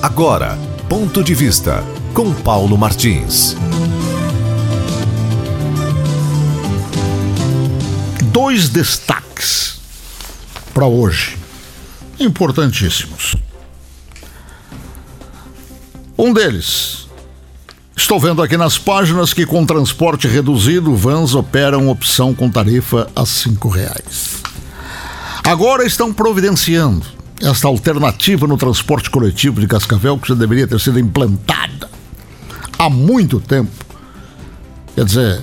Agora, 0.00 0.56
ponto 0.88 1.24
de 1.24 1.34
vista 1.34 1.82
com 2.14 2.32
Paulo 2.32 2.78
Martins. 2.78 3.56
Dois 8.32 8.68
destaques 8.68 9.80
para 10.72 10.86
hoje, 10.86 11.36
importantíssimos. 12.20 13.34
Um 16.16 16.32
deles, 16.32 17.08
estou 17.96 18.20
vendo 18.20 18.40
aqui 18.40 18.56
nas 18.56 18.78
páginas 18.78 19.32
que 19.32 19.44
com 19.44 19.66
transporte 19.66 20.28
reduzido, 20.28 20.94
vans 20.94 21.34
operam 21.34 21.88
opção 21.88 22.32
com 22.32 22.48
tarifa 22.48 23.10
a 23.16 23.26
cinco 23.26 23.68
reais. 23.68 24.36
Agora 25.42 25.84
estão 25.84 26.12
providenciando 26.14 27.17
esta 27.40 27.68
alternativa 27.68 28.46
no 28.46 28.56
transporte 28.56 29.10
coletivo 29.10 29.60
de 29.60 29.66
Cascavel 29.66 30.18
que 30.18 30.28
já 30.28 30.34
deveria 30.34 30.66
ter 30.66 30.80
sido 30.80 30.98
implantada 30.98 31.88
há 32.78 32.88
muito 32.88 33.40
tempo. 33.40 33.70
Quer 34.94 35.04
dizer, 35.04 35.40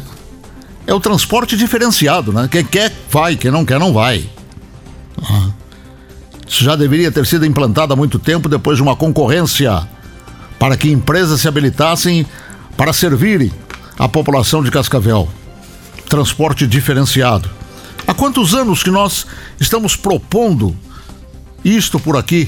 é 0.88 0.94
o 0.94 1.00
transporte 1.00 1.58
diferenciado, 1.58 2.32
né? 2.32 2.48
Quem 2.50 2.64
quer 2.64 2.94
vai, 3.10 3.36
quem 3.36 3.52
não 3.52 3.66
quer 3.66 3.80
não 3.80 3.94
vai. 3.94 4.30
Ah. 5.22 5.50
Isso 6.48 6.64
já 6.64 6.76
deveria 6.76 7.12
ter 7.12 7.26
sido 7.26 7.46
implantado 7.46 7.94
há 7.94 7.96
muito 7.96 8.20
tempo 8.20 8.48
depois 8.48 8.78
de 8.78 8.84
uma 8.84 8.96
concorrência 8.96 9.88
para 10.60 10.78
que 10.78 10.92
empresas 10.92 11.42
se 11.42 11.48
habilitassem 11.48 12.26
para 12.78 12.94
servirem 12.94 13.52
a 13.98 14.08
população 14.08 14.64
de 14.64 14.70
Cascavel. 14.70 15.28
Transporte 16.08 16.68
diferenciado. 16.68 17.50
Há 18.08 18.14
quantos 18.14 18.54
anos 18.54 18.84
que 18.84 18.92
nós 18.92 19.26
estamos 19.60 19.96
propondo 19.96 20.76
isto 21.66 22.00
por 22.00 22.16
aqui, 22.16 22.48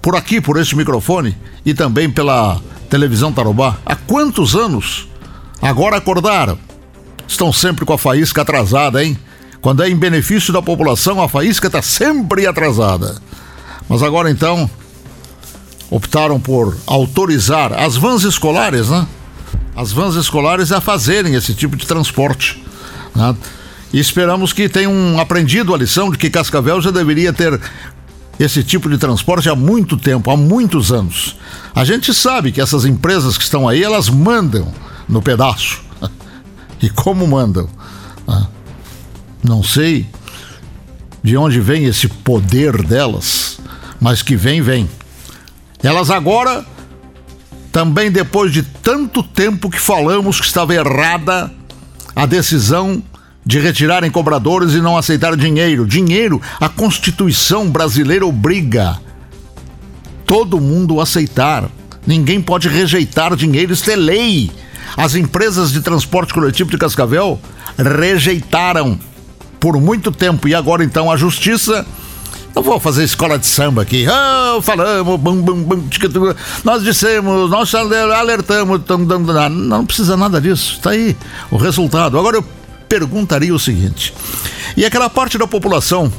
por 0.00 0.16
aqui, 0.16 0.40
por 0.40 0.58
este 0.58 0.74
microfone 0.74 1.36
e 1.64 1.74
também 1.74 2.10
pela 2.10 2.60
televisão 2.88 3.32
Tarobá? 3.32 3.76
Há 3.84 3.94
quantos 3.94 4.56
anos? 4.56 5.06
Agora 5.60 5.98
acordaram. 5.98 6.58
Estão 7.28 7.52
sempre 7.52 7.84
com 7.84 7.92
a 7.92 7.98
faísca 7.98 8.42
atrasada, 8.42 9.04
hein? 9.04 9.16
Quando 9.60 9.82
é 9.82 9.90
em 9.90 9.94
benefício 9.94 10.52
da 10.52 10.62
população, 10.62 11.22
a 11.22 11.28
faísca 11.28 11.66
está 11.66 11.82
sempre 11.82 12.46
atrasada. 12.46 13.20
Mas 13.88 14.02
agora 14.02 14.30
então, 14.30 14.68
optaram 15.90 16.40
por 16.40 16.76
autorizar 16.86 17.72
as 17.74 17.96
vans 17.96 18.22
escolares, 18.22 18.88
né? 18.88 19.06
As 19.76 19.92
vans 19.92 20.14
escolares 20.14 20.72
a 20.72 20.80
fazerem 20.80 21.34
esse 21.34 21.54
tipo 21.54 21.76
de 21.76 21.86
transporte. 21.86 22.62
Né? 23.14 23.36
E 23.92 23.98
esperamos 23.98 24.52
que 24.52 24.68
tenham 24.68 25.18
aprendido 25.18 25.74
a 25.74 25.78
lição 25.78 26.10
de 26.10 26.18
que 26.18 26.30
Cascavel 26.30 26.80
já 26.80 26.90
deveria 26.90 27.32
ter 27.32 27.60
esse 28.42 28.64
tipo 28.64 28.88
de 28.88 28.96
transporte 28.96 29.50
há 29.50 29.54
muito 29.54 29.98
tempo, 29.98 30.30
há 30.30 30.36
muitos 30.36 30.90
anos. 30.90 31.36
A 31.74 31.84
gente 31.84 32.14
sabe 32.14 32.50
que 32.50 32.60
essas 32.60 32.86
empresas 32.86 33.36
que 33.36 33.44
estão 33.44 33.68
aí, 33.68 33.84
elas 33.84 34.08
mandam 34.08 34.72
no 35.06 35.20
pedaço. 35.22 35.82
E 36.82 36.88
como 36.88 37.26
mandam? 37.26 37.68
Né? 38.26 38.46
Não 39.44 39.62
sei 39.62 40.08
de 41.22 41.36
onde 41.36 41.60
vem 41.60 41.84
esse 41.84 42.08
poder 42.08 42.82
delas, 42.82 43.58
mas 44.00 44.22
que 44.22 44.34
vem, 44.34 44.62
vem. 44.62 44.88
Elas 45.82 46.10
agora, 46.10 46.64
também 47.70 48.10
depois 48.10 48.50
de 48.50 48.62
tanto 48.62 49.22
tempo 49.22 49.68
que 49.68 49.78
falamos 49.78 50.40
que 50.40 50.46
estava 50.46 50.74
errada 50.74 51.52
a 52.16 52.24
decisão 52.24 53.02
de 53.50 53.58
retirarem 53.58 54.12
cobradores 54.12 54.74
e 54.74 54.80
não 54.80 54.96
aceitar 54.96 55.36
dinheiro. 55.36 55.84
Dinheiro, 55.84 56.40
a 56.60 56.68
Constituição 56.68 57.68
brasileira 57.68 58.24
obriga 58.24 58.96
todo 60.24 60.60
mundo 60.60 61.00
a 61.00 61.02
aceitar. 61.02 61.68
Ninguém 62.06 62.40
pode 62.40 62.68
rejeitar 62.68 63.34
dinheiro, 63.34 63.72
isso 63.72 63.90
é 63.90 63.96
lei. 63.96 64.52
As 64.96 65.16
empresas 65.16 65.72
de 65.72 65.80
transporte 65.80 66.32
coletivo 66.32 66.70
de 66.70 66.78
Cascavel 66.78 67.40
rejeitaram 67.76 68.96
por 69.58 69.80
muito 69.80 70.12
tempo 70.12 70.46
e 70.46 70.54
agora 70.54 70.84
então 70.84 71.10
a 71.10 71.16
justiça 71.16 71.84
não 72.54 72.62
vou 72.62 72.78
fazer 72.78 73.02
escola 73.02 73.36
de 73.36 73.46
samba 73.46 73.82
aqui. 73.82 74.06
Oh, 74.08 74.62
falamos, 74.62 75.18
bum, 75.18 75.42
bum, 75.42 75.62
bum, 75.64 75.88
nós 76.62 76.84
dissemos, 76.84 77.50
nós 77.50 77.74
alertamos. 77.74 78.80
Não 79.50 79.84
precisa 79.84 80.16
nada 80.16 80.40
disso. 80.40 80.74
Está 80.74 80.90
aí 80.90 81.16
o 81.50 81.56
resultado. 81.56 82.16
Agora 82.16 82.36
eu 82.36 82.59
perguntaria 82.90 83.54
o 83.54 83.58
seguinte: 83.58 84.12
e 84.76 84.84
aquela 84.84 85.08
parte 85.08 85.38
da 85.38 85.46
população 85.46 86.12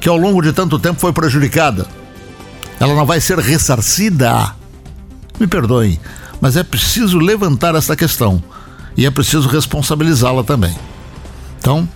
que 0.00 0.08
ao 0.08 0.16
longo 0.16 0.40
de 0.40 0.52
tanto 0.52 0.78
tempo 0.78 1.00
foi 1.00 1.12
prejudicada, 1.12 1.86
ela 2.80 2.94
não 2.94 3.04
vai 3.04 3.20
ser 3.20 3.38
ressarcida? 3.38 4.54
Me 5.38 5.46
perdoem, 5.46 6.00
mas 6.40 6.56
é 6.56 6.62
preciso 6.62 7.18
levantar 7.18 7.74
essa 7.74 7.96
questão 7.96 8.42
e 8.96 9.04
é 9.04 9.10
preciso 9.10 9.48
responsabilizá-la 9.48 10.44
também. 10.44 10.76
Então, 11.58 11.88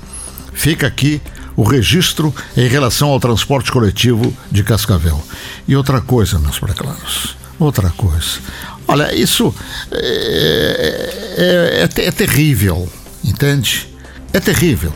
fica 0.52 0.86
aqui 0.86 1.20
o 1.56 1.62
registro 1.62 2.34
em 2.56 2.68
relação 2.68 3.08
ao 3.08 3.20
transporte 3.20 3.72
coletivo 3.72 4.36
de 4.50 4.62
Cascavel. 4.62 5.22
E 5.66 5.76
outra 5.76 6.00
coisa, 6.00 6.38
meus 6.38 6.58
preclaros, 6.58 7.36
outra 7.58 7.90
coisa. 7.90 8.38
Olha, 8.86 9.14
isso 9.14 9.54
é, 9.90 11.88
é, 11.88 12.02
é, 12.02 12.06
é 12.06 12.10
terrível, 12.12 12.88
entende? 13.24 13.95
É 14.36 14.40
terrível. 14.40 14.92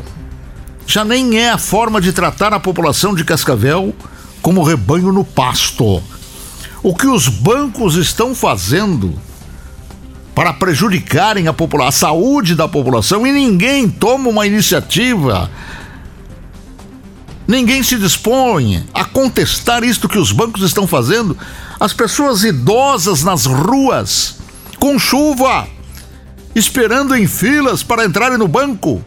Já 0.86 1.02
nem 1.02 1.38
é 1.38 1.50
a 1.50 1.58
forma 1.58 2.00
de 2.00 2.12
tratar 2.12 2.52
a 2.52 2.60
população 2.60 3.14
de 3.14 3.24
Cascavel 3.24 3.94
como 4.42 4.62
rebanho 4.62 5.12
no 5.12 5.24
pasto. 5.24 6.02
O 6.82 6.94
que 6.94 7.06
os 7.06 7.28
bancos 7.28 7.94
estão 7.94 8.34
fazendo 8.34 9.18
para 10.34 10.52
prejudicarem 10.52 11.48
a, 11.48 11.54
a 11.86 11.90
saúde 11.90 12.54
da 12.54 12.68
população 12.68 13.26
e 13.26 13.32
ninguém 13.32 13.88
toma 13.88 14.28
uma 14.28 14.46
iniciativa. 14.46 15.50
Ninguém 17.48 17.82
se 17.82 17.96
dispõe 17.96 18.86
a 18.92 19.04
contestar 19.04 19.82
isto 19.84 20.08
que 20.08 20.18
os 20.18 20.32
bancos 20.32 20.62
estão 20.62 20.86
fazendo. 20.86 21.36
As 21.78 21.94
pessoas 21.94 22.44
idosas 22.44 23.22
nas 23.22 23.46
ruas, 23.46 24.36
com 24.78 24.98
chuva, 24.98 25.66
esperando 26.54 27.16
em 27.16 27.26
filas 27.26 27.82
para 27.82 28.04
entrarem 28.04 28.36
no 28.36 28.46
banco. 28.46 29.02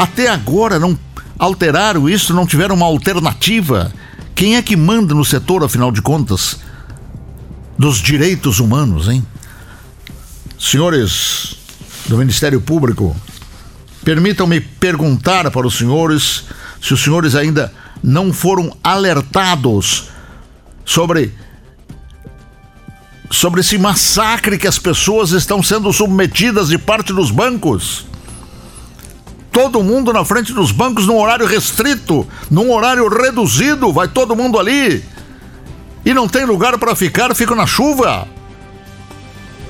Até 0.00 0.28
agora 0.28 0.78
não 0.78 0.98
alteraram 1.38 2.08
isso, 2.08 2.32
não 2.32 2.46
tiveram 2.46 2.74
uma 2.74 2.86
alternativa. 2.86 3.92
Quem 4.34 4.56
é 4.56 4.62
que 4.62 4.74
manda 4.74 5.14
no 5.14 5.26
setor, 5.26 5.62
afinal 5.62 5.92
de 5.92 6.00
contas? 6.00 6.56
Dos 7.78 7.98
direitos 7.98 8.60
humanos, 8.60 9.08
hein? 9.08 9.22
Senhores 10.58 11.54
do 12.06 12.16
Ministério 12.16 12.62
Público, 12.62 13.14
permitam-me 14.02 14.58
perguntar 14.58 15.50
para 15.50 15.66
os 15.66 15.76
senhores 15.76 16.44
se 16.80 16.94
os 16.94 17.02
senhores 17.02 17.34
ainda 17.34 17.70
não 18.02 18.32
foram 18.32 18.74
alertados 18.82 20.08
sobre 20.82 21.34
sobre 23.30 23.60
esse 23.60 23.76
massacre 23.76 24.56
que 24.56 24.66
as 24.66 24.78
pessoas 24.78 25.32
estão 25.32 25.62
sendo 25.62 25.92
submetidas 25.92 26.68
de 26.68 26.78
parte 26.78 27.12
dos 27.12 27.30
bancos 27.30 28.08
todo 29.50 29.82
mundo 29.82 30.12
na 30.12 30.24
frente 30.24 30.52
dos 30.52 30.72
bancos 30.72 31.06
num 31.06 31.18
horário 31.18 31.46
restrito, 31.46 32.26
num 32.50 32.72
horário 32.72 33.08
reduzido, 33.08 33.92
vai 33.92 34.08
todo 34.08 34.36
mundo 34.36 34.58
ali. 34.58 35.04
E 36.04 36.14
não 36.14 36.28
tem 36.28 36.44
lugar 36.44 36.78
para 36.78 36.94
ficar, 36.94 37.34
fica 37.34 37.54
na 37.54 37.66
chuva. 37.66 38.26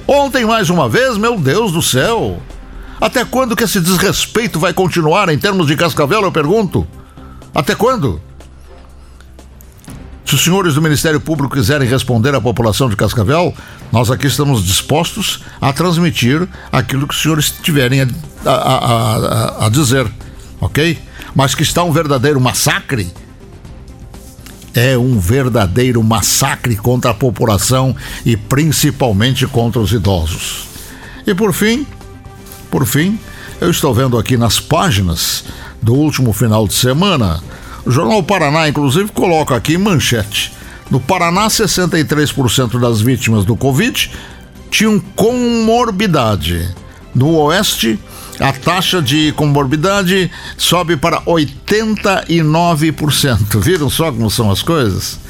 Ontem 0.06 0.44
mais 0.44 0.70
uma 0.70 0.88
vez, 0.88 1.16
meu 1.16 1.36
Deus 1.38 1.72
do 1.72 1.82
céu. 1.82 2.40
Até 3.00 3.24
quando 3.24 3.56
que 3.56 3.64
esse 3.64 3.80
desrespeito 3.80 4.60
vai 4.60 4.72
continuar 4.72 5.28
em 5.28 5.38
termos 5.38 5.66
de 5.66 5.76
Cascavel, 5.76 6.22
eu 6.22 6.32
pergunto? 6.32 6.86
Até 7.54 7.74
quando? 7.74 8.20
Se 10.30 10.36
os 10.36 10.44
senhores 10.44 10.74
do 10.76 10.80
Ministério 10.80 11.20
Público 11.20 11.56
quiserem 11.56 11.88
responder 11.88 12.32
à 12.36 12.40
população 12.40 12.88
de 12.88 12.94
Cascavel, 12.94 13.52
nós 13.90 14.12
aqui 14.12 14.28
estamos 14.28 14.64
dispostos 14.64 15.42
a 15.60 15.72
transmitir 15.72 16.46
aquilo 16.70 17.08
que 17.08 17.12
os 17.12 17.20
senhores 17.20 17.50
tiverem 17.50 18.02
a, 18.02 18.06
a, 18.48 18.76
a, 19.16 19.66
a 19.66 19.68
dizer, 19.68 20.06
ok? 20.60 20.96
Mas 21.34 21.56
que 21.56 21.64
está 21.64 21.82
um 21.82 21.90
verdadeiro 21.90 22.40
massacre, 22.40 23.12
é 24.72 24.96
um 24.96 25.18
verdadeiro 25.18 26.00
massacre 26.00 26.76
contra 26.76 27.10
a 27.10 27.14
população 27.14 27.96
e 28.24 28.36
principalmente 28.36 29.48
contra 29.48 29.80
os 29.80 29.90
idosos. 29.90 30.68
E 31.26 31.34
por 31.34 31.52
fim, 31.52 31.84
por 32.70 32.86
fim, 32.86 33.18
eu 33.60 33.68
estou 33.68 33.92
vendo 33.92 34.16
aqui 34.16 34.36
nas 34.36 34.60
páginas 34.60 35.42
do 35.82 35.92
último 35.92 36.32
final 36.32 36.68
de 36.68 36.74
semana 36.74 37.42
o 37.84 37.90
Jornal 37.90 38.22
Paraná, 38.22 38.68
inclusive, 38.68 39.10
coloca 39.12 39.56
aqui 39.56 39.74
em 39.74 39.78
manchete. 39.78 40.52
No 40.90 41.00
Paraná, 41.00 41.48
63% 41.48 42.80
das 42.80 43.00
vítimas 43.00 43.44
do 43.44 43.56
Covid 43.56 44.10
tinham 44.70 45.00
comorbidade. 45.14 46.68
No 47.14 47.36
Oeste, 47.36 47.98
a 48.38 48.52
taxa 48.52 49.02
de 49.02 49.32
comorbidade 49.32 50.30
sobe 50.56 50.96
para 50.96 51.20
89%. 51.22 53.38
Viram 53.60 53.90
só 53.90 54.10
como 54.10 54.30
são 54.30 54.50
as 54.50 54.62
coisas? 54.62 55.20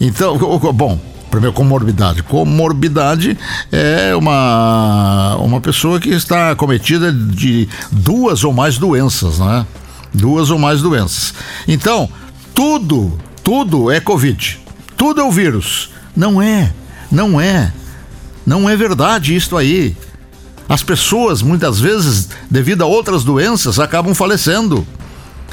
Então, 0.00 0.38
bom, 0.72 1.10
Primeiro, 1.30 1.54
comorbidade. 1.54 2.22
Comorbidade 2.24 3.38
é 3.70 4.16
uma, 4.16 5.36
uma 5.36 5.60
pessoa 5.60 6.00
que 6.00 6.10
está 6.10 6.56
cometida 6.56 7.12
de 7.12 7.68
duas 7.92 8.42
ou 8.42 8.52
mais 8.52 8.78
doenças, 8.78 9.38
né? 9.38 9.64
Duas 10.12 10.50
ou 10.50 10.58
mais 10.58 10.82
doenças. 10.82 11.34
Então, 11.66 12.08
tudo, 12.54 13.18
tudo 13.42 13.90
é 13.90 14.00
Covid. 14.00 14.60
Tudo 14.96 15.20
é 15.20 15.24
o 15.24 15.30
vírus. 15.30 15.90
Não 16.16 16.42
é, 16.42 16.72
não 17.10 17.40
é. 17.40 17.72
Não 18.44 18.68
é 18.68 18.76
verdade 18.76 19.34
isto 19.34 19.56
aí. 19.56 19.96
As 20.68 20.82
pessoas, 20.82 21.42
muitas 21.42 21.80
vezes, 21.80 22.28
devido 22.50 22.82
a 22.82 22.86
outras 22.86 23.24
doenças, 23.24 23.78
acabam 23.78 24.14
falecendo. 24.14 24.86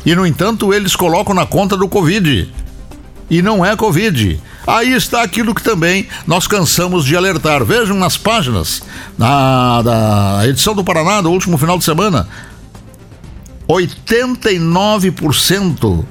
E, 0.06 0.16
no 0.16 0.26
entanto, 0.26 0.74
eles 0.74 0.96
colocam 0.96 1.34
na 1.34 1.46
conta 1.46 1.76
do 1.76 1.88
Covid. 1.88 2.54
E 3.30 3.42
não 3.42 3.66
é 3.66 3.76
Covid. 3.76 4.40
Aí 4.66 4.94
está 4.94 5.22
aquilo 5.22 5.56
que 5.56 5.64
também 5.64 6.08
nós 6.26 6.48
cansamos 6.48 7.04
de 7.04 7.16
alertar. 7.16 7.64
Vejam 7.66 7.98
nas 7.98 8.18
páginas 8.18 8.82
na, 9.18 9.82
da 9.82 10.48
edição 10.48 10.76
do 10.76 10.84
Paraná, 10.84 11.22
do 11.22 11.32
último 11.32 11.58
final 11.58 11.78
de 11.78 11.84
semana. 11.84 12.28
89% 13.68 16.06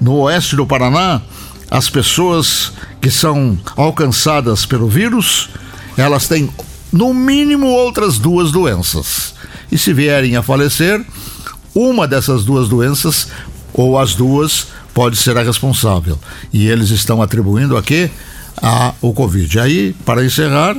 no 0.00 0.14
oeste 0.14 0.56
do 0.56 0.66
Paraná, 0.66 1.22
as 1.70 1.88
pessoas 1.88 2.72
que 3.00 3.10
são 3.10 3.58
alcançadas 3.76 4.66
pelo 4.66 4.88
vírus, 4.88 5.50
elas 5.96 6.26
têm 6.26 6.50
no 6.92 7.14
mínimo 7.14 7.68
outras 7.68 8.18
duas 8.18 8.50
doenças. 8.50 9.34
E 9.70 9.78
se 9.78 9.92
vierem 9.92 10.36
a 10.36 10.42
falecer, 10.42 11.04
uma 11.74 12.06
dessas 12.06 12.44
duas 12.44 12.68
doenças 12.68 13.28
ou 13.72 13.98
as 13.98 14.14
duas 14.14 14.66
pode 14.92 15.16
ser 15.16 15.38
a 15.38 15.42
responsável. 15.42 16.18
E 16.52 16.68
eles 16.68 16.90
estão 16.90 17.22
atribuindo 17.22 17.76
a 17.76 17.82
quê? 17.82 18.10
A 18.60 18.92
o 19.00 19.14
Covid. 19.14 19.60
Aí, 19.60 19.94
para 20.04 20.24
encerrar, 20.24 20.76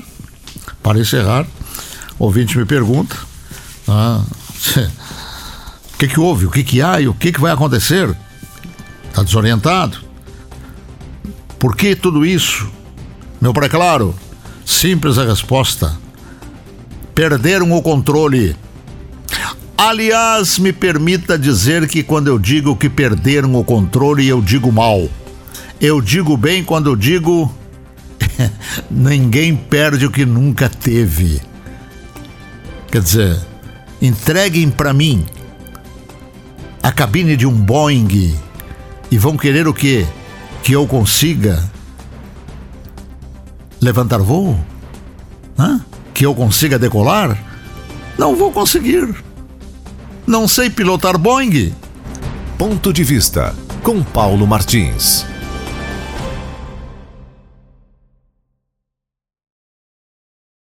para 0.84 1.00
encerrar, 1.00 1.48
ouvinte 2.20 2.58
me 2.58 2.66
pergunta 2.66 3.16
ah, 3.88 4.22
o 5.94 5.98
que, 5.98 6.08
que 6.08 6.20
houve, 6.20 6.46
o 6.46 6.52
que, 6.52 6.64
que 6.64 6.82
há 6.82 7.00
e 7.00 7.08
o 7.08 7.14
que, 7.14 7.32
que 7.32 7.42
vai 7.42 7.52
acontecer. 7.52 8.16
Está 9.10 9.24
desorientado? 9.24 9.98
Por 11.60 11.76
que 11.76 11.96
tudo 11.96 12.26
isso? 12.26 12.70
Meu 13.40 13.54
pré-claro, 13.54 14.16
simples 14.66 15.18
a 15.18 15.26
resposta. 15.26 15.98
Perderam 17.14 17.72
o 17.72 17.82
controle 17.82 18.56
Aliás, 19.86 20.60
me 20.60 20.72
permita 20.72 21.38
dizer 21.38 21.88
que 21.90 22.04
quando 22.04 22.28
eu 22.28 22.40
digo 22.40 22.76
que 22.76 22.90
perderam 22.90 23.56
o 23.56 23.66
controle, 23.66 24.26
eu 24.26 24.42
digo 24.42 24.72
mal. 24.72 25.10
Eu 25.82 26.00
digo 26.00 26.38
bem 26.38 26.64
quando 26.64 26.90
eu 26.90 26.96
digo 26.96 27.54
ninguém 28.90 29.56
perde 29.56 30.06
o 30.06 30.12
que 30.12 30.26
nunca 30.26 30.70
teve. 30.70 31.42
Quer 32.90 33.02
dizer, 33.02 33.40
entreguem 34.02 34.70
para 34.70 34.94
mim 34.94 35.26
a 36.84 36.92
cabine 36.92 37.38
de 37.38 37.48
um 37.48 37.54
Boeing 37.54 38.38
e 39.10 39.18
vão 39.18 39.38
querer 39.38 39.70
o 39.70 39.74
quê? 39.74 40.06
Que 40.62 40.74
eu 40.74 40.86
consiga 40.86 41.64
levantar 43.80 44.20
voo? 44.20 44.60
Hã? 45.58 45.80
Que 46.14 46.26
eu 46.26 46.36
consiga 46.36 46.78
decolar? 46.78 47.42
Não 48.20 48.36
vou 48.36 48.52
conseguir. 48.52 49.16
Não 50.28 50.46
sei 50.46 50.70
pilotar 50.70 51.18
Boeing. 51.18 51.74
Ponto 52.58 52.92
de 52.92 53.04
vista 53.04 53.56
com 53.82 54.04
Paulo 54.04 54.46
Martins. 54.46 55.26